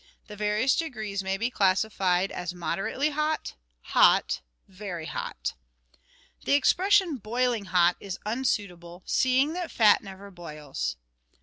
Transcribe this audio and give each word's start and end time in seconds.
The 0.25 0.35
various 0.35 0.75
degrees 0.75 1.21
may 1.21 1.37
be 1.37 1.51
classified 1.51 2.31
as 2.31 2.55
moderately 2.55 3.11
hot, 3.11 3.53
hot, 3.81 4.41
very 4.67 5.05
hot. 5.05 5.53
The 6.43 6.53
expression" 6.53 7.17
boiling 7.17 7.65
hot" 7.65 7.97
is 7.99 8.17
unsuitable, 8.25 9.03
seeing 9.05 9.53
that 9.53 9.69
fat 9.69 10.01
never 10.01 10.31
boils. 10.31 10.97